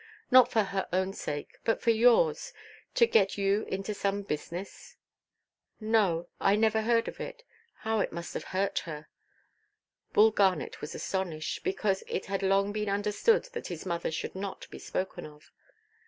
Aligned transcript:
Not 0.31 0.51
for 0.51 0.63
her 0.63 0.89
own 0.91 1.13
sake, 1.13 1.59
but 1.63 1.79
for 1.79 1.91
yours, 1.91 2.53
to 2.95 3.05
get 3.05 3.37
you 3.37 3.65
into 3.65 3.93
some 3.93 4.23
business." 4.23 4.95
"No, 5.79 6.27
I 6.39 6.55
never 6.55 6.81
heard 6.81 7.07
of 7.07 7.19
it. 7.19 7.43
How 7.81 7.99
it 7.99 8.11
must 8.11 8.33
have 8.33 8.45
hurt 8.45 8.79
her!" 8.85 9.09
Bull 10.11 10.31
Garnet 10.31 10.81
was 10.81 10.95
astonished; 10.95 11.63
because 11.63 12.03
it 12.07 12.25
had 12.25 12.41
long 12.41 12.71
been 12.71 12.89
understood 12.89 13.43
that 13.53 13.67
his 13.67 13.85
mother 13.85 14.09
should 14.09 14.33
not 14.33 14.67
be 14.71 14.79
spoken 14.79 15.27
of. 15.27 15.51